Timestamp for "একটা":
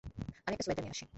0.53-0.65